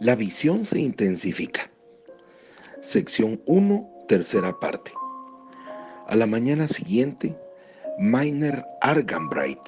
La 0.00 0.14
visión 0.14 0.64
se 0.64 0.78
intensifica. 0.78 1.72
Sección 2.82 3.42
1, 3.46 4.04
tercera 4.06 4.60
parte. 4.60 4.92
A 6.06 6.14
la 6.14 6.24
mañana 6.24 6.68
siguiente, 6.68 7.36
Miner 7.98 8.64
Arganbright, 8.80 9.58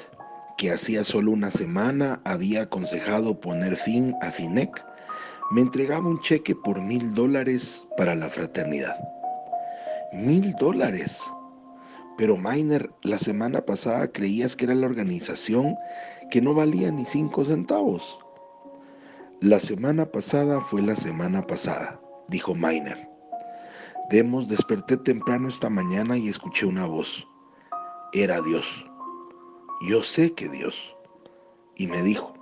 que 0.56 0.70
hacía 0.70 1.02
solo 1.02 1.32
una 1.32 1.50
semana 1.50 2.20
había 2.24 2.62
aconsejado 2.62 3.40
poner 3.40 3.74
fin 3.74 4.14
a 4.22 4.30
FINEC, 4.30 4.84
me 5.50 5.62
entregaba 5.62 6.06
un 6.06 6.20
cheque 6.20 6.54
por 6.54 6.80
mil 6.80 7.12
dólares 7.12 7.88
para 7.96 8.14
la 8.14 8.28
fraternidad. 8.28 8.94
Mil 10.12 10.52
dólares. 10.60 11.24
Pero 12.16 12.36
Miner, 12.36 12.88
la 13.02 13.18
semana 13.18 13.66
pasada 13.66 14.06
creías 14.12 14.54
que 14.54 14.66
era 14.66 14.76
la 14.76 14.86
organización 14.86 15.74
que 16.30 16.40
no 16.40 16.54
valía 16.54 16.92
ni 16.92 17.04
cinco 17.04 17.44
centavos. 17.44 18.20
La 19.42 19.58
semana 19.58 20.04
pasada 20.04 20.60
fue 20.60 20.82
la 20.82 20.94
semana 20.94 21.46
pasada, 21.46 21.98
dijo 22.28 22.54
Miner. 22.54 23.08
Demos 24.10 24.46
desperté 24.48 24.98
temprano 24.98 25.48
esta 25.48 25.70
mañana 25.70 26.18
y 26.18 26.28
escuché 26.28 26.66
una 26.66 26.84
voz. 26.84 27.26
Era 28.12 28.42
Dios. 28.42 28.66
Yo 29.88 30.02
sé 30.02 30.34
que 30.34 30.46
Dios. 30.50 30.94
Y 31.74 31.86
me 31.86 32.02
dijo, 32.02 32.34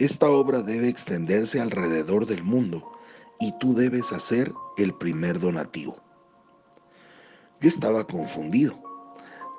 esta 0.00 0.28
obra 0.28 0.60
debe 0.60 0.88
extenderse 0.88 1.60
alrededor 1.60 2.26
del 2.26 2.42
mundo 2.42 2.82
y 3.38 3.56
tú 3.60 3.72
debes 3.72 4.12
hacer 4.12 4.52
el 4.76 4.92
primer 4.94 5.38
donativo. 5.38 5.98
Yo 7.60 7.68
estaba 7.68 8.04
confundido. 8.04 8.76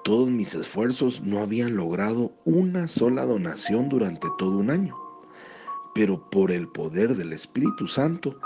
Todos 0.03 0.29
mis 0.29 0.53
esfuerzos 0.55 1.21
no 1.21 1.39
habían 1.39 1.77
logrado 1.77 2.33
una 2.43 2.89
sola 2.89 3.25
donación 3.25 3.87
durante 3.87 4.27
todo 4.37 4.57
un 4.57 4.71
año 4.71 5.08
pero 5.99 6.29
por 6.29 6.49
el 6.49 6.65
poder 6.69 7.13
del 7.13 7.33
Espíritu 7.33 7.85
Santo 7.85 8.39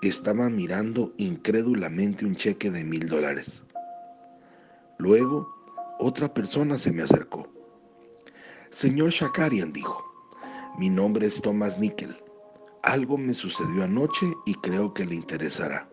estaba 0.00 0.48
mirando 0.48 1.12
incrédulamente 1.16 2.24
un 2.24 2.36
cheque 2.36 2.70
de 2.70 2.84
mil 2.84 3.08
dólares. 3.08 3.64
Luego, 4.98 5.52
otra 5.98 6.32
persona 6.32 6.78
se 6.78 6.92
me 6.92 7.02
acercó. 7.02 7.48
Señor 8.70 9.10
Shakarian 9.10 9.72
dijo, 9.72 10.00
mi 10.78 10.88
nombre 10.88 11.26
es 11.26 11.42
Thomas 11.42 11.80
Nickel. 11.80 12.16
Algo 12.84 13.18
me 13.18 13.34
sucedió 13.34 13.82
anoche 13.82 14.32
y 14.46 14.54
creo 14.54 14.94
que 14.94 15.04
le 15.04 15.16
interesará. 15.16 15.88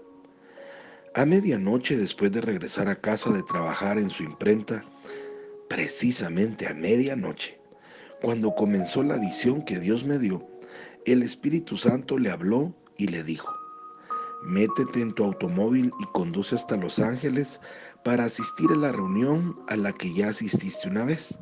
A 1.15 1.25
medianoche, 1.25 1.97
después 1.97 2.31
de 2.31 2.41
regresar 2.41 2.89
a 2.89 3.01
casa 3.01 3.33
de 3.33 3.41
trabajar 3.41 3.97
en 3.97 4.11
su 4.11 4.21
imprenta, 4.21 4.85
precisamente 5.67 6.67
a 6.67 6.75
medianoche, 6.75 7.59
cuando 8.21 8.53
comenzó 8.53 9.01
la 9.01 9.17
visión 9.17 9.65
que 9.65 9.79
Dios 9.79 10.03
me 10.03 10.19
dio, 10.19 10.56
el 11.07 11.23
Espíritu 11.23 11.77
Santo 11.77 12.17
le 12.17 12.29
habló 12.29 12.75
y 12.97 13.07
le 13.07 13.23
dijo, 13.23 13.47
métete 14.43 15.01
en 15.01 15.13
tu 15.13 15.23
automóvil 15.23 15.93
y 15.99 16.05
conduce 16.11 16.55
hasta 16.55 16.75
Los 16.75 16.99
Ángeles 16.99 17.61
para 18.03 18.25
asistir 18.25 18.69
a 18.71 18.75
la 18.75 18.91
reunión 18.91 19.57
a 19.69 19.77
la 19.77 19.93
que 19.93 20.13
ya 20.13 20.27
asististe 20.27 20.89
una 20.89 21.05
vez. 21.05 21.37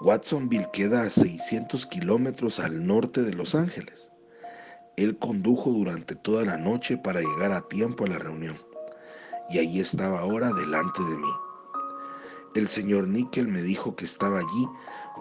Watsonville 0.00 0.68
queda 0.72 1.02
a 1.02 1.10
600 1.10 1.86
kilómetros 1.86 2.60
al 2.60 2.86
norte 2.86 3.22
de 3.22 3.34
Los 3.34 3.56
Ángeles. 3.56 4.12
Él 4.96 5.18
condujo 5.18 5.70
durante 5.70 6.14
toda 6.14 6.44
la 6.44 6.56
noche 6.56 6.96
para 6.96 7.20
llegar 7.20 7.50
a 7.50 7.66
tiempo 7.66 8.04
a 8.04 8.08
la 8.08 8.18
reunión, 8.18 8.56
y 9.50 9.58
allí 9.58 9.80
estaba 9.80 10.20
ahora 10.20 10.52
delante 10.52 11.02
de 11.02 11.16
mí. 11.16 11.32
El 12.54 12.68
señor 12.68 13.08
Nickel 13.08 13.48
me 13.48 13.62
dijo 13.62 13.96
que 13.96 14.04
estaba 14.04 14.38
allí 14.38 14.68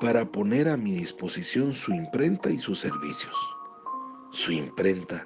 para 0.04 0.26
poner 0.26 0.68
a 0.68 0.76
mi 0.76 0.92
disposición 0.92 1.72
su 1.72 1.94
imprenta 1.94 2.50
y 2.50 2.58
sus 2.58 2.82
servicios. 2.82 3.34
Su 4.32 4.52
imprenta. 4.52 5.26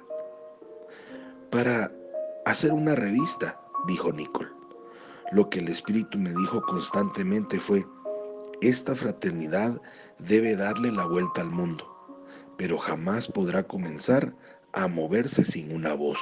Para 1.50 1.90
hacer 2.46 2.72
una 2.72 2.94
revista, 2.94 3.60
dijo 3.88 4.12
Nicole. 4.12 4.50
Lo 5.32 5.50
que 5.50 5.58
el 5.58 5.66
Espíritu 5.66 6.16
me 6.16 6.30
dijo 6.30 6.62
constantemente 6.62 7.58
fue, 7.58 7.84
esta 8.60 8.94
fraternidad 8.94 9.82
debe 10.20 10.54
darle 10.54 10.92
la 10.92 11.06
vuelta 11.06 11.40
al 11.40 11.50
mundo, 11.50 11.84
pero 12.56 12.78
jamás 12.78 13.26
podrá 13.26 13.64
comenzar 13.64 14.32
a 14.74 14.86
moverse 14.86 15.44
sin 15.44 15.74
una 15.74 15.94
voz. 15.94 16.20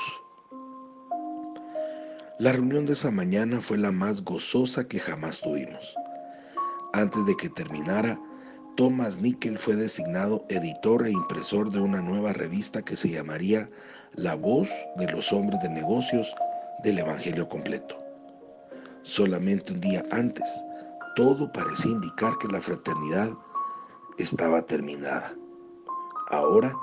La 2.39 2.53
reunión 2.53 2.87
de 2.87 2.95
esa 2.95 3.11
mañana 3.11 3.61
fue 3.61 3.77
la 3.77 3.93
más 3.93 4.25
gozosa 4.25 4.89
que 4.89 4.99
jamás 4.99 5.43
tuvimos. 5.43 5.95
Antes 6.95 7.27
de 7.27 7.37
que 7.37 7.51
terminara, 7.51 8.19
Thomas 8.77 9.19
Nickel 9.19 9.57
fue 9.57 9.75
designado 9.75 10.45
editor 10.51 11.07
e 11.07 11.11
impresor 11.11 11.71
de 11.71 11.81
una 11.81 12.03
nueva 12.03 12.35
revista 12.35 12.83
que 12.83 12.95
se 12.95 13.09
llamaría 13.09 13.71
La 14.13 14.35
voz 14.35 14.69
de 14.97 15.11
los 15.11 15.33
hombres 15.33 15.63
de 15.63 15.71
negocios 15.71 16.31
del 16.85 16.99
Evangelio 16.99 17.49
completo. 17.49 17.97
Solamente 19.03 19.73
un 19.73 19.81
día 19.81 20.05
antes, 20.11 20.63
todo 21.15 21.51
parecía 21.53 21.93
indicar 21.93 22.37
que 22.37 22.49
la 22.49 22.61
fraternidad 22.61 23.31
estaba 24.19 24.61
terminada. 24.61 25.35
Ahora 26.31 26.77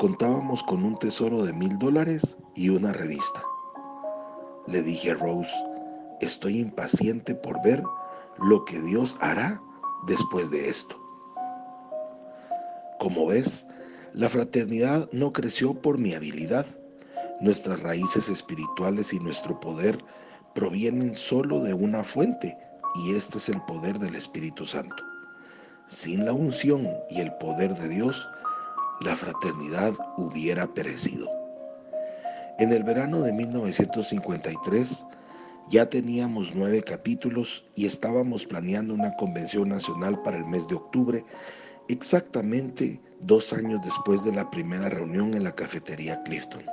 contábamos 0.00 0.64
con 0.64 0.82
un 0.82 0.98
tesoro 0.98 1.44
de 1.44 1.52
mil 1.52 1.78
dólares 1.78 2.36
y 2.56 2.70
una 2.70 2.92
revista. 2.92 3.40
Le 4.66 4.82
dije 4.82 5.12
a 5.12 5.14
Rose, 5.14 5.52
estoy 6.20 6.58
impaciente 6.58 7.36
por 7.36 7.62
ver 7.62 7.84
lo 8.38 8.64
que 8.64 8.80
Dios 8.80 9.16
hará 9.20 9.62
después 10.08 10.50
de 10.50 10.68
esto. 10.68 11.05
Como 13.06 13.26
ves, 13.26 13.64
la 14.14 14.28
fraternidad 14.28 15.08
no 15.12 15.32
creció 15.32 15.80
por 15.80 15.96
mi 15.96 16.14
habilidad. 16.14 16.66
Nuestras 17.40 17.78
raíces 17.78 18.28
espirituales 18.28 19.12
y 19.12 19.20
nuestro 19.20 19.60
poder 19.60 19.96
provienen 20.56 21.14
solo 21.14 21.60
de 21.60 21.72
una 21.72 22.02
fuente 22.02 22.58
y 22.96 23.14
este 23.14 23.38
es 23.38 23.48
el 23.48 23.62
poder 23.62 24.00
del 24.00 24.16
Espíritu 24.16 24.66
Santo. 24.66 25.04
Sin 25.86 26.24
la 26.24 26.32
unción 26.32 26.88
y 27.08 27.20
el 27.20 27.32
poder 27.34 27.76
de 27.76 27.90
Dios, 27.90 28.28
la 29.02 29.14
fraternidad 29.14 29.94
hubiera 30.16 30.66
perecido. 30.66 31.30
En 32.58 32.72
el 32.72 32.82
verano 32.82 33.22
de 33.22 33.32
1953 33.32 35.06
ya 35.68 35.88
teníamos 35.88 36.56
nueve 36.56 36.82
capítulos 36.82 37.64
y 37.76 37.86
estábamos 37.86 38.44
planeando 38.44 38.94
una 38.94 39.14
convención 39.14 39.68
nacional 39.68 40.20
para 40.22 40.38
el 40.38 40.46
mes 40.46 40.66
de 40.66 40.74
octubre 40.74 41.24
exactamente 41.88 43.00
dos 43.20 43.52
años 43.52 43.80
después 43.84 44.22
de 44.24 44.32
la 44.32 44.50
primera 44.50 44.88
reunión 44.88 45.34
en 45.34 45.44
la 45.44 45.54
cafetería 45.54 46.22
Clifton. 46.24 46.64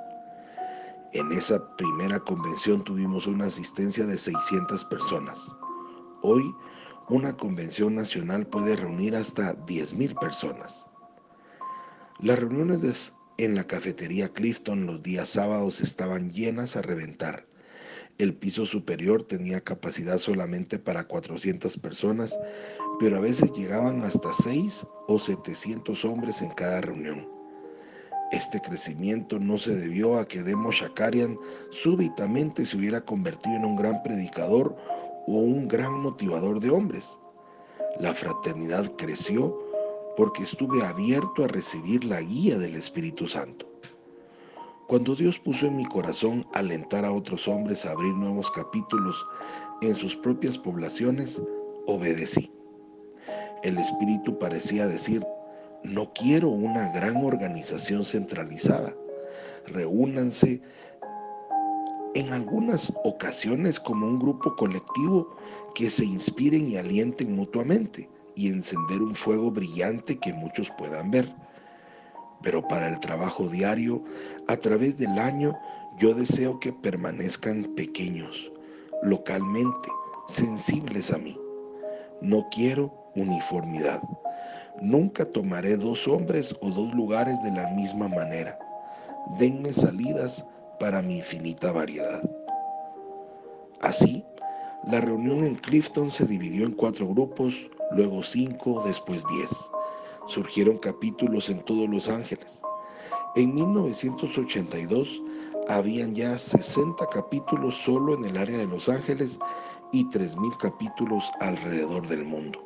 En 1.14 1.32
esa 1.32 1.76
primera 1.78 2.20
convención 2.20 2.84
tuvimos 2.84 3.28
una 3.28 3.46
asistencia 3.46 4.06
de 4.06 4.18
600 4.18 4.84
personas. 4.86 5.56
Hoy, 6.22 6.44
una 7.10 7.36
convención 7.38 7.96
nacional 7.96 8.48
puede 8.48 8.76
reunir 8.76 9.16
hasta 9.16 9.56
10.000 9.66 10.20
personas. 10.20 10.88
Las 12.20 12.40
reuniones 12.40 13.14
en 13.38 13.56
la 13.56 13.66
cafetería 13.66 14.30
Clifton 14.30 14.86
los 14.86 15.04
días 15.04 15.30
sábados 15.30 15.82
estaban 15.82 16.32
llenas 16.32 16.76
a 16.76 16.82
reventar. 16.82 17.46
El 18.20 18.36
piso 18.36 18.66
superior 18.68 19.24
tenía 19.24 19.60
capacidad 19.62 20.20
solamente 20.20 20.78
para 20.78 21.08
400 21.08 21.80
personas, 21.80 22.38
pero 23.00 23.18
a 23.18 23.20
veces 23.20 23.52
llegaban 23.54 24.04
hasta 24.04 24.32
6 24.32 24.86
o 25.08 25.18
700 25.18 26.06
hombres 26.06 26.44
en 26.44 26.52
cada 26.52 26.82
reunión. 26.82 27.28
Este 28.32 28.60
crecimiento 28.62 29.40
no 29.40 29.58
se 29.58 29.76
debió 29.76 30.20
a 30.20 30.28
que 30.28 30.44
Demo 30.44 30.72
Shakarian 30.72 31.38
súbitamente 31.72 32.66
se 32.66 32.78
hubiera 32.78 33.02
convertido 33.02 33.56
en 33.56 33.66
un 33.66 33.76
gran 33.76 34.04
predicador 34.04 34.76
o 35.26 35.32
un 35.34 35.68
gran 35.68 36.00
motivador 36.00 36.60
de 36.60 36.70
hombres. 36.70 37.18
La 38.00 38.14
fraternidad 38.14 38.92
creció 38.96 39.58
porque 40.16 40.44
estuve 40.44 40.84
abierto 40.84 41.44
a 41.44 41.48
recibir 41.48 42.04
la 42.06 42.22
guía 42.22 42.60
del 42.60 42.76
Espíritu 42.76 43.26
Santo. 43.26 43.73
Cuando 44.94 45.16
Dios 45.16 45.40
puso 45.40 45.66
en 45.66 45.76
mi 45.76 45.86
corazón 45.86 46.46
alentar 46.54 47.04
a 47.04 47.12
otros 47.12 47.48
hombres 47.48 47.84
a 47.84 47.94
abrir 47.94 48.14
nuevos 48.14 48.52
capítulos 48.52 49.26
en 49.82 49.96
sus 49.96 50.16
propias 50.16 50.56
poblaciones, 50.56 51.42
obedecí. 51.88 52.52
El 53.64 53.80
Espíritu 53.80 54.38
parecía 54.38 54.86
decir, 54.86 55.26
no 55.82 56.14
quiero 56.14 56.50
una 56.50 56.92
gran 56.92 57.26
organización 57.26 58.06
centralizada. 58.06 58.94
Reúnanse 59.66 60.62
en 62.14 62.32
algunas 62.32 62.94
ocasiones 63.04 63.80
como 63.80 64.06
un 64.06 64.20
grupo 64.20 64.56
colectivo 64.56 65.36
que 65.74 65.90
se 65.90 66.06
inspiren 66.06 66.68
y 66.68 66.78
alienten 66.78 67.36
mutuamente 67.36 68.08
y 68.36 68.50
encender 68.50 69.02
un 69.02 69.16
fuego 69.16 69.50
brillante 69.50 70.20
que 70.20 70.34
muchos 70.34 70.70
puedan 70.78 71.10
ver. 71.10 71.34
Pero 72.44 72.68
para 72.68 72.90
el 72.90 73.00
trabajo 73.00 73.48
diario, 73.48 74.04
a 74.48 74.58
través 74.58 74.98
del 74.98 75.18
año, 75.18 75.58
yo 75.98 76.14
deseo 76.14 76.60
que 76.60 76.74
permanezcan 76.74 77.74
pequeños, 77.76 78.52
localmente, 79.02 79.90
sensibles 80.28 81.12
a 81.12 81.18
mí. 81.18 81.38
No 82.22 82.48
quiero 82.52 82.94
uniformidad. 83.16 84.02
Nunca 84.82 85.26
tomaré 85.26 85.78
dos 85.78 86.08
hombres 86.08 86.56
o 86.62 86.70
dos 86.70 86.94
lugares 86.94 87.42
de 87.44 87.52
la 87.52 87.68
misma 87.70 88.08
manera. 88.08 88.58
denme 89.40 89.72
salidas 89.72 90.46
para 90.80 91.02
mi 91.02 91.20
infinita 91.20 91.72
variedad. 91.72 92.22
Así, 93.82 94.26
la 94.92 95.00
reunión 95.00 95.44
en 95.44 95.56
Clifton 95.56 96.12
se 96.12 96.26
dividió 96.26 96.66
en 96.66 96.74
cuatro 96.74 97.08
grupos, 97.08 97.56
luego 97.92 98.24
cinco, 98.24 98.84
después 98.86 99.24
diez. 99.28 99.72
Surgieron 100.26 100.78
capítulos 100.78 101.50
en 101.50 101.64
todos 101.66 101.90
Los 101.90 102.08
Ángeles. 102.08 102.62
En 103.36 103.54
1982 103.54 105.22
habían 105.68 106.16
ya 106.16 106.38
60 106.38 107.06
capítulos 107.08 107.76
solo 107.76 108.16
en 108.16 108.24
el 108.26 108.38
área 108.38 108.58
de 108.58 108.68
Los 108.68 108.88
Ángeles 108.88 109.38
y 109.92 110.06
3.000 110.06 110.58
capítulos 110.58 111.30
alrededor 111.40 112.08
del 112.08 112.24
mundo. 112.24 112.64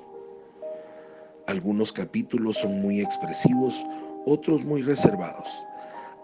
Algunos 1.48 1.92
capítulos 1.92 2.58
son 2.58 2.82
muy 2.82 3.02
expresivos, 3.02 3.74
otros 4.26 4.64
muy 4.64 4.82
reservados. 4.82 5.48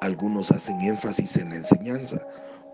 Algunos 0.02 0.52
hacen 0.52 0.82
énfasis 0.82 1.38
en 1.38 1.50
la 1.50 1.56
enseñanza, 1.56 2.28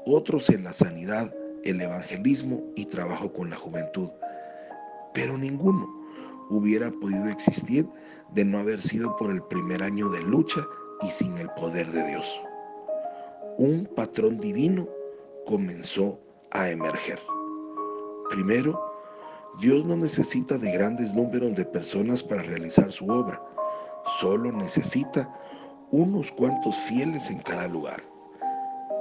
otros 0.06 0.50
en 0.50 0.64
la 0.64 0.74
sanidad, 0.74 1.34
el 1.64 1.80
evangelismo 1.80 2.62
y 2.76 2.86
trabajo 2.86 3.32
con 3.32 3.50
la 3.50 3.56
juventud. 3.56 4.10
Pero 5.14 5.38
ninguno 5.38 5.88
hubiera 6.50 6.92
podido 6.92 7.28
existir 7.28 7.88
de 8.34 8.46
no 8.46 8.60
haber 8.60 8.82
sido 8.82 9.16
por 9.18 9.32
el 9.32 9.42
primer 9.44 9.84
año 9.84 10.10
de 10.10 10.22
lucha 10.22 10.66
y 11.02 11.10
sin 11.10 11.38
el 11.38 11.50
poder 11.52 11.92
de 11.92 12.08
Dios. 12.08 12.42
Un 13.58 13.86
patrón 13.96 14.38
divino 14.38 14.88
comenzó 15.46 16.20
a 16.52 16.70
emerger. 16.70 17.20
Primero, 18.30 18.80
Dios 19.60 19.86
no 19.86 19.98
necesita 19.98 20.58
de 20.58 20.72
grandes 20.72 21.14
números 21.14 21.56
de 21.56 21.66
personas 21.66 22.24
para 22.24 22.44
realizar 22.44 22.92
su 22.92 23.08
obra, 23.10 23.42
solo 24.20 24.52
necesita 24.52 25.30
unos 25.92 26.32
cuantos 26.32 26.76
fieles 26.88 27.30
en 27.30 27.40
cada 27.40 27.68
lugar. 27.68 28.04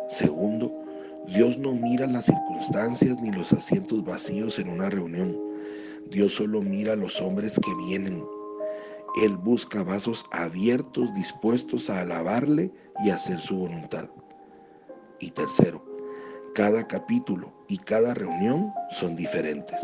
Segundo, 0.09 0.73
Dios 1.27 1.59
no 1.59 1.75
mira 1.75 2.07
las 2.07 2.25
circunstancias 2.25 3.21
ni 3.21 3.31
los 3.31 3.53
asientos 3.53 4.03
vacíos 4.05 4.59
en 4.59 4.71
una 4.71 4.89
reunión. 4.89 5.37
Dios 6.11 6.35
solo 6.35 6.63
mira 6.63 6.95
a 6.95 6.97
los 6.97 7.21
hombres 7.21 7.61
que 7.63 7.75
vienen. 7.87 8.25
Él 9.17 9.37
busca 9.37 9.83
vasos 9.83 10.27
abiertos 10.33 11.13
dispuestos 11.15 11.91
a 11.91 12.01
alabarle 12.01 12.73
y 13.05 13.11
hacer 13.11 13.41
su 13.41 13.57
voluntad. 13.57 14.09
Y 15.21 15.31
tercero, 15.31 15.85
cada 16.55 16.87
capítulo 16.87 17.53
y 17.69 17.79
cada 17.79 18.15
reunión 18.15 18.73
son 18.91 19.17
diferentes. 19.17 19.81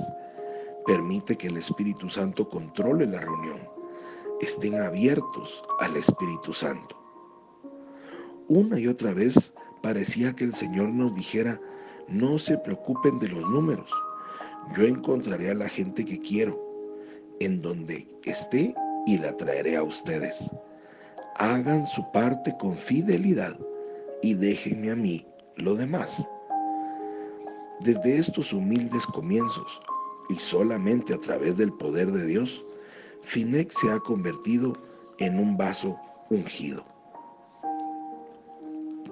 Permite 0.86 1.36
que 1.36 1.48
el 1.48 1.56
Espíritu 1.56 2.08
Santo 2.08 2.48
controle 2.48 3.06
la 3.06 3.20
reunión. 3.20 3.60
Estén 4.40 4.80
abiertos 4.80 5.62
al 5.80 5.96
Espíritu 5.96 6.52
Santo. 6.52 7.00
Una 8.48 8.78
y 8.78 8.88
otra 8.88 9.14
vez 9.14 9.54
parecía 9.82 10.34
que 10.36 10.44
el 10.44 10.52
Señor 10.52 10.88
nos 10.88 11.14
dijera, 11.14 11.60
no 12.08 12.38
se 12.38 12.58
preocupen 12.58 13.18
de 13.18 13.28
los 13.28 13.48
números, 13.48 13.90
yo 14.76 14.84
encontraré 14.84 15.50
a 15.50 15.54
la 15.54 15.68
gente 15.68 16.04
que 16.04 16.18
quiero, 16.18 16.60
en 17.40 17.62
donde 17.62 18.06
esté 18.24 18.74
y 19.06 19.18
la 19.18 19.36
traeré 19.36 19.76
a 19.76 19.82
ustedes. 19.82 20.50
Hagan 21.36 21.86
su 21.86 22.04
parte 22.12 22.54
con 22.58 22.76
fidelidad 22.76 23.58
y 24.22 24.34
déjenme 24.34 24.90
a 24.90 24.96
mí 24.96 25.26
lo 25.56 25.74
demás. 25.74 26.28
Desde 27.80 28.18
estos 28.18 28.52
humildes 28.52 29.04
comienzos 29.06 29.80
y 30.28 30.34
solamente 30.34 31.12
a 31.12 31.18
través 31.18 31.56
del 31.56 31.72
poder 31.72 32.10
de 32.12 32.24
Dios, 32.24 32.64
Finex 33.22 33.74
se 33.80 33.90
ha 33.90 33.98
convertido 33.98 34.74
en 35.18 35.38
un 35.38 35.56
vaso 35.56 35.98
ungido. 36.30 36.84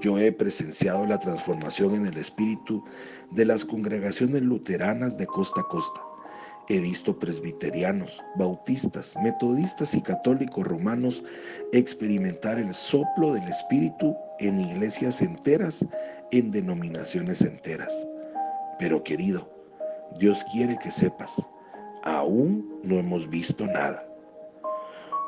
Yo 0.00 0.18
he 0.18 0.32
presenciado 0.32 1.06
la 1.06 1.18
transformación 1.18 1.94
en 1.94 2.06
el 2.06 2.16
espíritu 2.16 2.82
de 3.30 3.44
las 3.44 3.64
congregaciones 3.64 4.42
luteranas 4.42 5.16
de 5.16 5.26
costa 5.26 5.60
a 5.60 5.64
costa. 5.64 6.00
He 6.68 6.78
visto 6.78 7.18
presbiterianos, 7.18 8.22
bautistas, 8.36 9.14
metodistas 9.22 9.94
y 9.94 10.00
católicos 10.00 10.64
romanos 10.66 11.24
experimentar 11.72 12.58
el 12.58 12.72
soplo 12.72 13.32
del 13.32 13.48
espíritu 13.48 14.14
en 14.38 14.60
iglesias 14.60 15.20
enteras, 15.22 15.84
en 16.30 16.52
denominaciones 16.52 17.42
enteras. 17.42 18.06
Pero 18.78 19.02
querido, 19.02 19.50
Dios 20.18 20.44
quiere 20.52 20.78
que 20.78 20.90
sepas, 20.90 21.48
aún 22.04 22.80
no 22.84 22.96
hemos 22.96 23.28
visto 23.28 23.66
nada. 23.66 24.06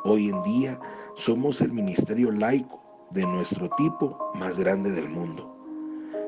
Hoy 0.05 0.29
en 0.29 0.41
día 0.43 0.79
somos 1.17 1.61
el 1.61 1.73
ministerio 1.73 2.31
laico 2.31 2.81
de 3.11 3.23
nuestro 3.23 3.69
tipo 3.71 4.19
más 4.35 4.59
grande 4.59 4.93
del 4.93 5.09
mundo. 5.09 5.51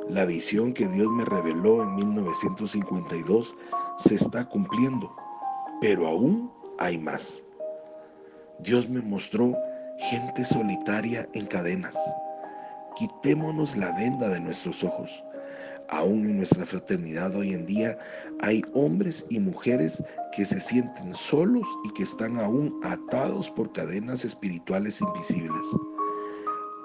La 0.09 0.25
visión 0.25 0.73
que 0.73 0.88
Dios 0.88 1.09
me 1.11 1.25
reveló 1.25 1.82
en 1.82 1.94
1952 1.97 3.55
se 3.99 4.15
está 4.15 4.45
cumpliendo, 4.45 5.15
pero 5.81 6.07
aún 6.07 6.51
hay 6.79 6.99
más. 6.99 7.45
Dios 8.61 8.89
me 8.89 9.01
mostró 9.01 9.57
gente 9.99 10.45
solitaria 10.45 11.29
en 11.35 11.47
cadenas. 11.47 11.97
Quitémonos 12.97 13.77
la 13.77 13.93
venda 13.93 14.29
de 14.29 14.41
nuestros 14.41 14.83
ojos. 14.85 15.11
Aún 15.89 16.27
en 16.27 16.39
nuestra 16.39 16.67
fraternidad 16.67 17.35
hoy 17.37 17.53
en 17.53 17.65
día 17.65 17.97
hay 18.41 18.63
hombres 18.75 19.25
y 19.29 19.39
mujeres 19.39 20.03
que 20.35 20.45
se 20.45 20.61
sienten 20.61 21.15
solos 21.15 21.67
y 21.85 21.93
que 21.95 22.03
están 22.03 22.39
aún 22.39 22.79
atados 22.83 23.51
por 23.53 23.73
cadenas 23.73 24.25
espirituales 24.25 25.01
invisibles. 25.01 25.65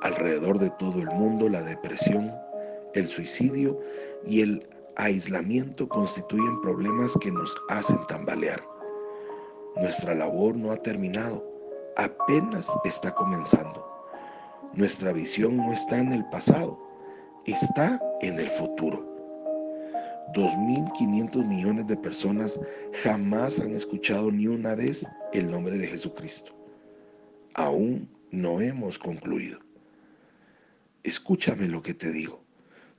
Alrededor 0.04 0.60
de 0.60 0.70
todo 0.72 1.00
el 1.00 1.08
mundo 1.08 1.50
la 1.50 1.64
depresión, 1.64 2.32
el 2.94 3.08
suicidio 3.08 3.80
y 4.26 4.42
el 4.42 4.68
aislamiento 4.98 5.88
constituyen 5.88 6.62
problemas 6.62 7.18
que 7.22 7.32
nos 7.32 7.56
hacen 7.70 8.00
tambalear. 8.08 8.62
Nuestra 9.78 10.14
labor 10.16 10.56
no 10.56 10.72
ha 10.72 10.78
terminado, 10.78 11.46
apenas 11.96 12.68
está 12.84 13.14
comenzando. 13.14 13.86
Nuestra 14.74 15.12
visión 15.14 15.58
no 15.58 15.72
está 15.72 16.00
en 16.00 16.14
el 16.14 16.26
pasado, 16.30 16.80
está 17.46 18.02
en 18.22 18.40
el 18.40 18.50
futuro. 18.50 19.12
2.500 20.34 21.46
millones 21.46 21.88
de 21.88 21.98
personas 21.98 22.60
jamás 23.04 23.60
han 23.60 23.72
escuchado 23.72 24.32
ni 24.32 24.48
una 24.48 24.76
vez 24.76 25.06
el 25.34 25.52
nombre 25.52 25.78
de 25.78 25.88
Jesucristo. 25.88 26.54
Aún 27.54 28.10
no 28.32 28.62
hemos 28.62 28.98
concluido. 28.98 29.60
Escúchame 31.04 31.68
lo 31.68 31.82
que 31.82 31.94
te 31.94 32.12
digo. 32.12 32.41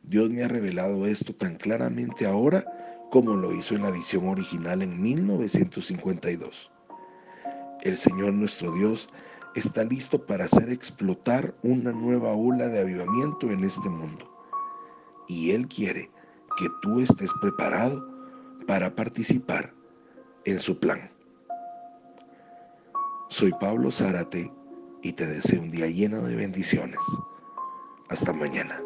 Dios 0.03 0.31
me 0.31 0.43
ha 0.43 0.49
revelado 0.49 1.07
esto 1.07 1.35
tan 1.35 1.57
claramente 1.57 2.27
ahora 2.27 2.65
como 3.11 3.37
lo 3.37 3.53
hizo 3.53 3.75
en 3.75 3.83
la 3.83 3.91
visión 3.91 4.29
original 4.29 4.83
en 4.83 5.01
1952. 5.01 6.71
El 7.83 7.97
Señor 7.97 8.33
nuestro 8.33 8.73
Dios 8.73 9.09
está 9.55 9.85
listo 9.85 10.25
para 10.25 10.47
hacer 10.47 10.71
explotar 10.71 11.55
una 11.63 11.93
nueva 11.93 12.33
ola 12.33 12.69
de 12.69 12.81
avivamiento 12.81 13.51
en 13.51 13.65
este 13.65 13.89
mundo. 13.89 14.29
Y 15.29 15.51
Él 15.51 15.69
quiere 15.69 16.11
que 16.57 16.67
tú 16.81 17.01
estés 17.01 17.31
preparado 17.41 18.07
para 18.67 18.95
participar 18.95 19.73
en 20.45 20.59
su 20.59 20.79
plan. 20.79 21.11
Soy 23.29 23.53
Pablo 23.61 23.91
Zárate 23.91 24.53
y 25.03 25.13
te 25.13 25.27
deseo 25.27 25.61
un 25.61 25.71
día 25.71 25.87
lleno 25.87 26.23
de 26.23 26.37
bendiciones. 26.37 27.01
Hasta 28.09 28.33
mañana. 28.33 28.81